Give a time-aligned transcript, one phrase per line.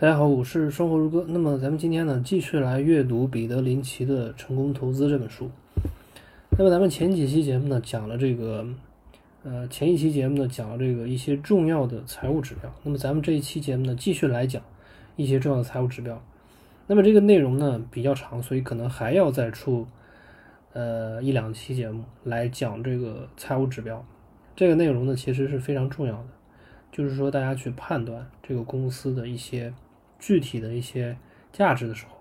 [0.00, 1.24] 大家好，我是生活如歌。
[1.26, 5.50] 那么咱们今天呢，继续来阅读彼得林奇的《成功投资》这本书。
[6.50, 8.64] 那么咱们前几期节目呢，讲了这个，
[9.42, 12.72] 呃，前一期节目呢，讲了这个一些重要的财务指标。
[12.84, 14.62] 那么咱们这一期节目呢，继续来讲
[15.16, 16.22] 一些重要的财务指标。
[16.86, 19.84] 那么这个内容呢比较长，所以可能还要再出，
[20.74, 24.06] 呃，一两期节目来讲这个财务指标。
[24.54, 26.28] 这个内容呢，其实是非常重要的，
[26.92, 29.72] 就是说大家去判断这个公司的一些。
[30.18, 31.16] 具体的一些
[31.52, 32.12] 价值的时候，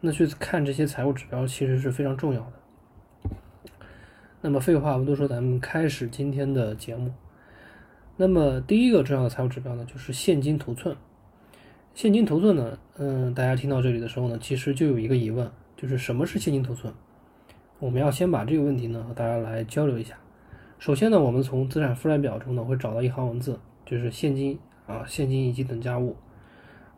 [0.00, 2.52] 那去看这些财务指标其实是非常重要的。
[4.40, 7.12] 那么废话不多说，咱们开始今天的节目。
[8.16, 10.96] 那么第一个重要的财务指标呢，就是现金头寸。
[11.92, 16.92] 现金头寸呢，嗯，大家听到这里的时候呢，其实就有一个疑问，就是什么是现金头寸？
[17.78, 20.16] 我们要先把这个问题呢和大家来交流一下。
[20.78, 26.16] 首先呢，我们从资产负债表中呢会找到一行文字，就是现金啊，现金以及等价物。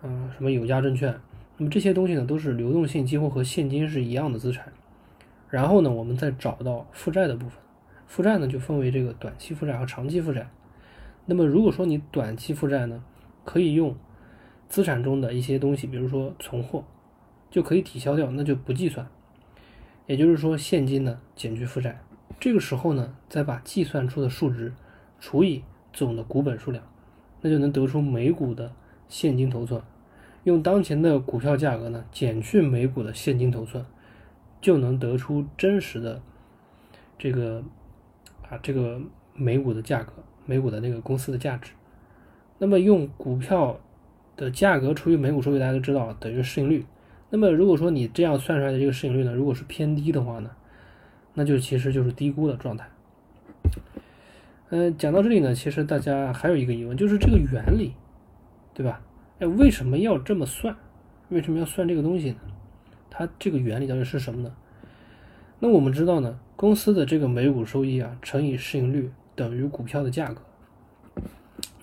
[0.00, 1.18] 嗯，什么有价证券？
[1.56, 4.72] 那么这些东西呢，都是流动性几乎和现金是一样的资产。
[5.50, 7.58] 然后呢，我们再找到负债的部分，
[8.06, 10.48] 负债呢就分为这个短期负债和长期负债。
[11.26, 13.02] 那么如果说你短期负债呢，
[13.44, 13.96] 可以用
[14.68, 16.84] 资产中的一些东西，比如说存货，
[17.50, 19.04] 就可以抵消掉，那就不计算。
[20.06, 22.00] 也就是说，现金呢减去负债，
[22.38, 24.72] 这个时候呢，再把计算出的数值
[25.18, 26.84] 除以总的股本数量，
[27.40, 28.72] 那就能得出每股的。
[29.10, 29.80] 现金头寸，
[30.48, 33.84] 用当前的股票价格呢减去每股的现金头寸，
[34.60, 36.20] 就能得出真实的
[37.18, 37.62] 这个
[38.48, 39.00] 啊这个
[39.34, 40.12] 每股的价格，
[40.46, 41.72] 每股的那个公司的价值。
[42.58, 43.78] 那么用股票
[44.36, 46.84] 的价格除以每股收益，大家都知道等于市盈率。
[47.30, 50.50] 那么如果说你这样算出来的这个市盈率呢，如果是偏低的话呢，
[51.34, 52.88] 那就其实就是低估的状态。
[54.70, 57.92] 嗯，讲到这里呢，其实大家还有一个疑问，就是这个原理。
[58.74, 59.00] 对吧？
[59.40, 60.74] 哎，为什么要这么算？
[61.28, 62.38] 为什么要算这个东西呢？
[63.08, 64.52] 它这个原理到底是什么呢？
[65.60, 70.42] 那我们知道呢，公司的这个每股收益啊乘以市盈率等于股票的价格。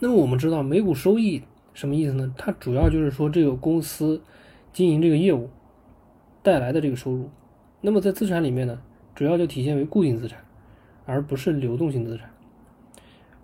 [0.00, 1.42] 那么我们知道每股收益
[1.74, 2.34] 什么意思呢？
[2.36, 4.20] 它主要就是说这个公司
[4.72, 5.48] 经营这个业务
[6.42, 7.30] 带来的这个收入。
[7.80, 8.80] 那么在资产里面呢，
[9.14, 10.40] 主要就体现为固定资产，
[11.06, 12.28] 而不是流动性资产。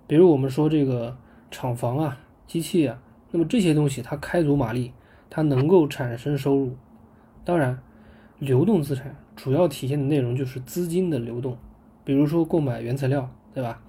[0.09, 1.17] 比如我们说这个
[1.51, 3.01] 厂房啊、机器啊。
[3.31, 4.93] 那么这些东西它开足马力，
[5.29, 6.77] 它能够产生收入。
[7.45, 7.81] 当然，
[8.39, 11.57] 流动资产主要体现的内容就是资金的流动，
[12.05, 13.81] 比如说购买原材料，对吧？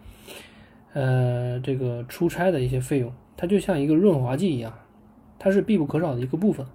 [0.94, 4.74] 呃，这个出差的一些费用，它就像一个润滑剂一样，
[5.40, 6.66] 它是必不可少的一个部分。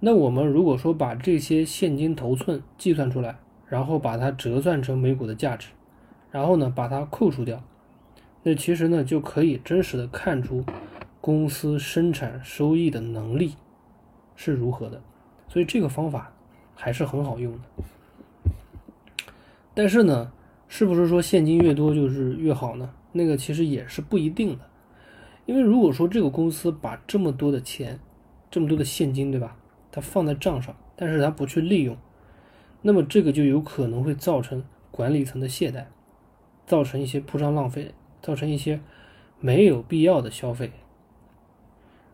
[0.00, 3.36] 那我们如果说把这些现金头寸计算出来，
[3.66, 5.68] 然后把它折算成每股的价值，
[6.30, 7.62] 然后呢把它扣除掉，
[8.42, 10.64] 那其实呢就可以真实的看出。
[11.28, 13.52] 公司生产收益的能力
[14.34, 15.02] 是如何的？
[15.46, 16.32] 所以这个方法
[16.74, 17.84] 还是很好用的。
[19.74, 20.32] 但是呢，
[20.68, 22.94] 是不是说现金越多就是越好呢？
[23.12, 24.64] 那个其实也是不一定的。
[25.44, 28.00] 因为如果说这个公司把这么多的钱、
[28.50, 29.54] 这么多的现金，对吧？
[29.92, 31.94] 它放在账上，但是它不去利用，
[32.80, 35.84] 那么这个就有可能会造成管理层的懈怠，
[36.64, 38.80] 造成一些铺张浪费，造成一些
[39.38, 40.72] 没有必要的消费。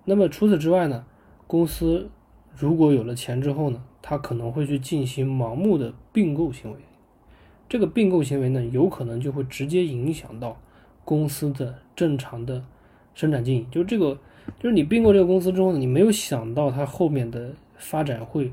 [0.06, 1.06] 那么除此之外呢，
[1.46, 2.10] 公司
[2.54, 6.76] 如果有了钱之后呢，他可能会去进行盲目的并购行为。
[7.68, 10.60] 这个并购行为呢，有可能就会直接影响到
[11.04, 12.62] 公司的正常的
[13.14, 13.66] 生产经营。
[13.70, 14.18] 就是这个，
[14.60, 18.52] 就是你并购这个公司之后呢，你没有想到它后面的发展会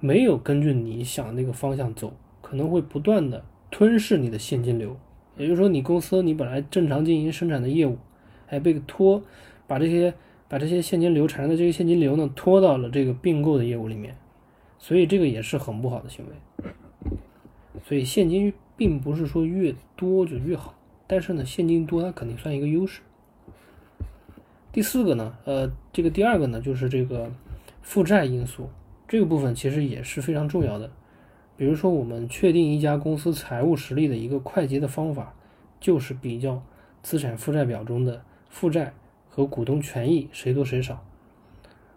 [0.00, 2.12] 没有根据你想那个方向走，
[2.42, 4.96] 可能会不断的吞噬你的现金流。
[5.38, 7.96] 也就是说，你公司你本来正常经营生产的业务，
[8.46, 9.22] 还被拖。
[9.66, 10.14] 把这些
[10.48, 14.16] 把这些现金流产生的这些现金流呢拖到了这个并购的业务里面，
[14.78, 16.70] 所以这个也是很不好的行为。
[17.84, 20.74] 所以现金并不是说越多就越好，
[21.06, 23.00] 但是呢，现金多它肯定算一个优势。
[24.72, 27.30] 第四个呢，呃，这个第二个呢就是这个
[27.82, 28.68] 负债因素，
[29.06, 30.90] 这个部分其实也是非常重要的。
[31.56, 35.34] 比如说，我们确定一家公司财务实力的一个快捷的方法，
[35.78, 36.60] 就是比较
[37.02, 38.92] 资产负债表中的负债。
[39.34, 41.04] 和股东权益谁多谁少？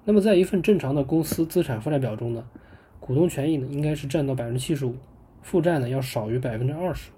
[0.05, 2.49] 那么在一份正常的公司资产负债表中呢，
[2.99, 4.95] 股东权益呢应该是占到百分之七十五，
[5.43, 7.11] 负债呢要少于百分之二十。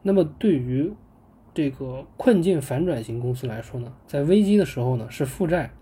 [0.00, 0.90] 那么对于
[1.52, 5.72] 这个困境反转型公司来说呢，在危机的时候呢是负债，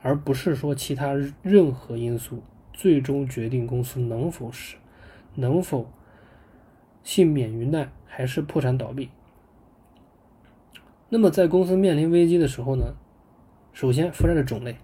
[0.00, 1.12] 而不是说其他
[1.42, 4.76] 任何因素最终决定公司能否是
[5.34, 5.90] 能否
[7.02, 9.08] 幸免于难，还是破产倒闭。
[11.12, 12.94] 那么在公司面临危机的时候呢，
[13.72, 14.76] 首先，负债的种类，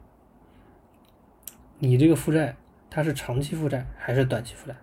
[1.79, 2.57] 你这个负债
[2.91, 4.77] 它是长期负债还是短期负债，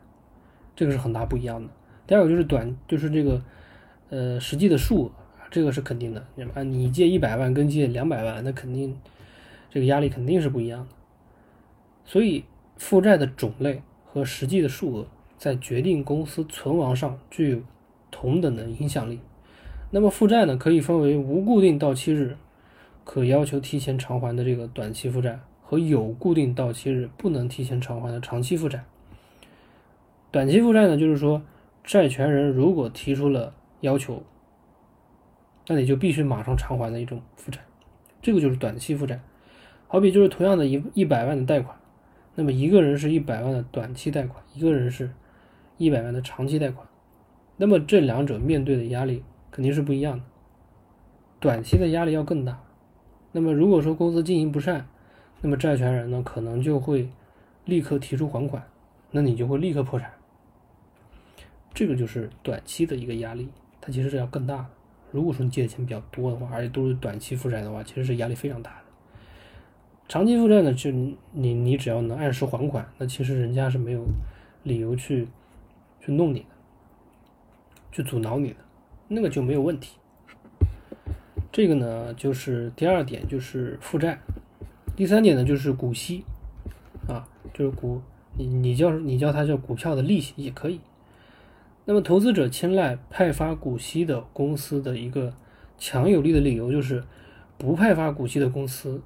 [0.74, 1.69] 这个是很大不一样的。
[2.07, 3.42] 第二个就是短，就是这个
[4.10, 5.12] 呃实际的数额，
[5.51, 6.25] 这个是肯定的。
[6.36, 8.98] 你啊，你借一百万跟借两百万，那肯定
[9.69, 10.96] 这个压力肯定是不一样的。
[12.06, 12.46] 所以，
[12.78, 15.07] 负债的种类和实际的数额
[15.38, 17.62] 在决定公司存亡上具有
[18.10, 19.19] 同等的影响力。
[19.95, 22.36] 那么，负债呢，可以分为无固定到期日。
[23.04, 28.84] 可要求提前偿还的这个短期负债和有固定到期日不能提前偿还的长期负债。
[30.31, 31.44] 短期负债呢，就是说
[31.84, 34.24] 债权人如果提出了要求，
[35.68, 37.60] 那你就必须马上偿还的一种负债，
[38.19, 39.22] 这个就是短期负债。
[39.88, 41.78] 好比就是同样的一一百万的贷款，
[42.34, 45.12] 那么一个人是一百万的短期贷款，一个人是
[45.78, 46.88] 一百万的长期贷款，
[47.57, 49.22] 那么这两者面对的压力
[49.54, 50.24] 肯定是不一样的，
[51.40, 52.60] 短期的压力要更大。
[53.32, 54.88] 那么如果说公司经营不善，
[55.42, 57.08] 那么债权人呢可能就会
[57.66, 58.64] 立刻提出还款，
[59.12, 60.12] 那你就会立刻破产。
[61.72, 63.48] 这个就是短期的一个压力，
[63.80, 64.66] 它其实是要更大的。
[65.12, 68.78] 如果说你借的钱比较多的话，而且都是短期负债的话，其实是压力非常大的。
[70.08, 74.04] 长期负债呢，就你你只要能按时还款，那其实人家是没有
[74.64, 75.28] 理由去
[76.02, 76.46] 去弄你的，
[77.92, 78.58] 去阻挠你的，
[79.13, 79.98] 那个就没有问题。
[81.51, 84.18] 这个呢，就是第二点，就是负债；
[84.95, 86.24] 第三点呢，就是股息，
[87.07, 88.01] 啊，就是股，
[88.36, 90.81] 你你叫你叫它叫股票的利息也可以。
[91.86, 95.33] 那么，投资者青睐派发股息的公司的一个
[95.77, 97.04] 强有力的理由，就是
[97.57, 99.04] 不派发股息的公司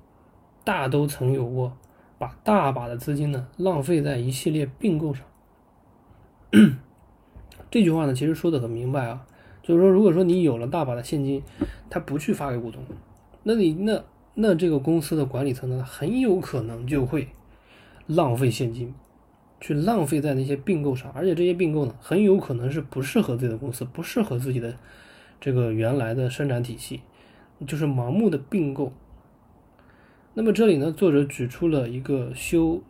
[0.64, 1.76] 大都曾有过
[2.18, 5.26] 把大把的资金呢浪费在一系列并购上。
[7.70, 9.26] 这句话呢，其实说的很明白啊。
[9.68, 11.44] 就是说，如果说你有了大把的现金，
[11.90, 12.82] 他不去发给股东，
[13.44, 14.02] 那你那
[14.34, 17.28] 那这个公司的管理层呢，很有可能就会
[18.06, 18.94] 浪费现金，
[19.60, 24.74] 去浪费在那些并购上，而且这些并购呢，很有可能是不适合自己的公司，不适合自己的
[25.42, 27.02] 这个原来的生产体系，
[27.68, 28.94] 就是盲目的并购。
[30.34, 32.82] 那么这里呢，作者举出了一个休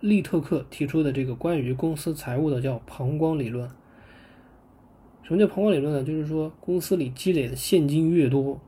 [0.00, 3.70] 利特克提出的这个关于公司财务的叫膀胱理论。
[5.26, 6.04] 什么叫膀胱理论呢？
[6.04, 8.60] 就是说，公司里积累的现金越多，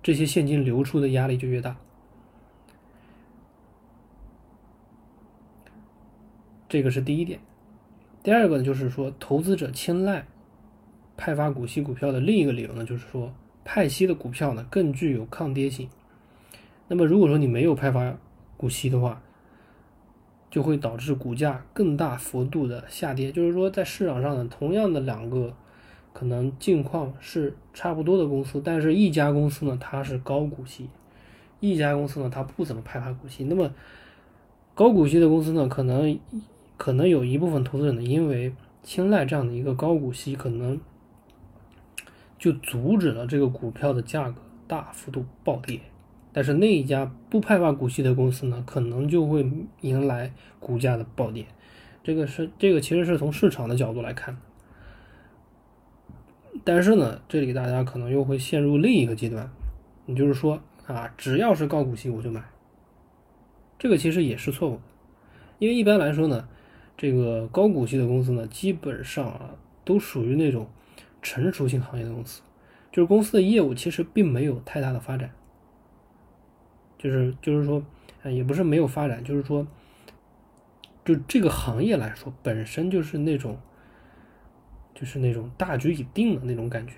[0.00, 1.76] 这些现金流出的压力就越大。
[6.68, 7.40] 这个是第一点。
[8.22, 10.24] 第二个呢，就是说，投资者青睐
[11.16, 15.90] 派发股息股票的另一个理由呢，就是说，派息的股票呢更具有抗跌性。
[16.86, 18.16] 那么，如果说你没有派发
[18.56, 19.20] 股息的话，
[20.50, 23.30] 就会导致股价更大幅度的下跌。
[23.30, 25.54] 就是说，在市场上呢，同样的两个
[26.12, 30.88] 可能境况是差不多的公司，但是一家公司呢它是高股息，
[31.60, 33.44] 一家公司呢它不怎么派发股息。
[33.44, 33.72] 那么
[34.74, 36.18] 高股息的公司呢，可能
[36.76, 38.52] 可能有一部分投资者呢，因为
[38.82, 40.80] 青睐这样的一个高股息，可能
[42.38, 45.80] 就阻止了这个股票的价格大幅度暴跌。
[46.32, 49.44] 但是那一家不派发股息的公司呢，可能就会
[49.80, 51.44] 迎来股价的暴跌。
[52.02, 54.36] 这个是这个其实是从市场的角度来看。
[56.64, 59.50] 但是呢，这里大家可能又会陷入另一个阶段，
[60.06, 62.42] 你就是说啊，只要是高股息我就买。
[63.78, 64.82] 这个其实也是错误的，
[65.58, 66.48] 因为一般来说呢，
[66.96, 70.68] 这个高股息的公司呢，基本上啊都属于那种
[71.22, 72.42] 成熟性行业的公司，
[72.92, 75.30] 就是公司的业务其实并没有太大的发展。
[77.00, 77.82] 就是就是说，
[78.24, 79.66] 也不是没有发展，就是说，
[81.02, 83.58] 就这个行业来说，本身就是那种，
[84.94, 86.96] 就是那种大局已定的那种感觉，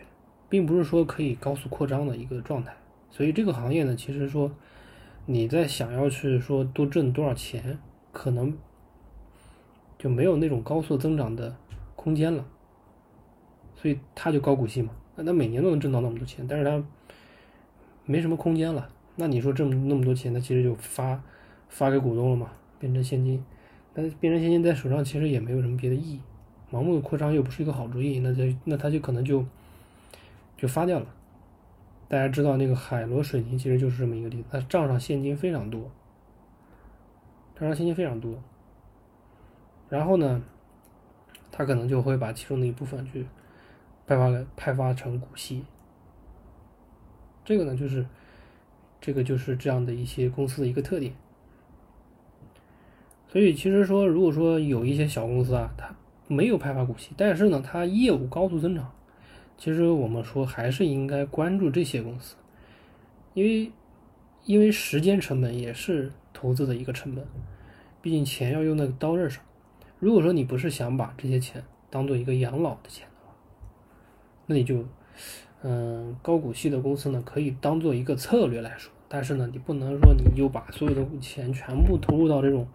[0.49, 2.75] 并不是说可以高速扩张的一个状态。
[3.13, 4.51] 所以这个行业呢，其实说
[5.25, 7.79] 你在想要去说多挣多少钱，
[8.11, 8.59] 可能
[10.01, 11.55] 就没有那种高速增长的
[11.95, 12.45] 空间了。
[13.77, 16.85] 所以它就高股息嘛，那每年都能挣到那么多钱，但是它
[18.05, 18.89] 没什么空间了。
[19.15, 21.23] 那你说挣那么多钱，那其实就发
[21.69, 23.45] 发给股东了嘛，变成现金。
[23.93, 26.21] 但变成现金在手上其实也没有什么别的意义，
[26.71, 29.45] 盲目的扩张又不是一个好主意，那就那他就可能就
[30.57, 31.07] 就发掉了。
[32.09, 35.91] 大家知道那个海螺水泥其实就是这么一个例子，它账上现金非常多，
[37.55, 38.43] 账上现金非常多。
[39.91, 40.43] 然后呢，
[41.51, 43.27] 他可能就会把其中的一部分去
[44.07, 45.67] 派发给派发成股息。
[47.45, 48.07] 这个呢就是。
[49.03, 51.13] 这个就是这样的一些公司的一个特点，
[53.27, 55.93] 所以其实说，如果说有一些小公司啊，它
[56.29, 58.93] 没有派发股息，但是呢，它业务高速增长，
[59.59, 62.37] 其实我们说还是应该关注这些公司，
[63.35, 63.73] 因为
[64.45, 67.27] 因为时间成本也是投资的一个成本，
[68.01, 69.43] 毕竟钱要用在刀刃上。
[69.99, 73.35] 如果说你不是想把这些钱当做一个养老的钱的话，
[74.47, 74.85] 那你就，
[75.63, 82.67] 嗯，高股息的公司呢可以当做一个策略来说，但是呢，你不能说你就把所有的钱全部投入到这种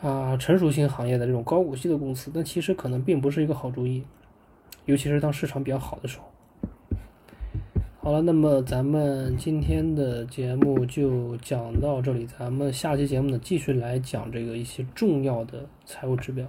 [0.00, 4.04] 啊成熟型行业的这种高股息的公司，那其实可能并不是一个好主意，
[4.84, 6.26] 尤其是当市场比较好的时候。
[8.00, 16.46] 好了，那么咱们今天的节目就讲到这里，咱们下期节目呢继续来讲这个一些重要的财务指标。